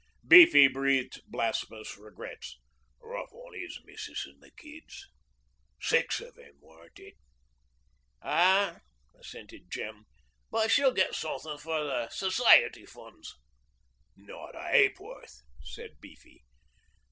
Beefy 0.27 0.67
breathed 0.67 1.21
blasphemous 1.27 1.95
regrets. 1.95 2.57
'Rough 3.01 3.31
on 3.33 3.53
'is 3.55 3.77
missus 3.85 4.25
an' 4.27 4.39
the 4.39 4.49
kids. 4.49 5.05
Six 5.79 6.19
of 6.21 6.39
'em, 6.39 6.55
weren't 6.59 6.97
it?' 6.97 7.13
'Aw,' 8.23 8.79
assented 9.19 9.69
Jem. 9.69 10.07
'But 10.49 10.71
she'll 10.71 10.91
get 10.91 11.13
suthin' 11.13 11.59
from 11.59 11.85
the 11.85 12.09
Society 12.09 12.87
funds.' 12.87 13.35
'Not 14.15 14.55
a 14.55 14.89
ha'porth,' 14.89 15.43
said 15.61 15.91
Beefy. 15.99 16.45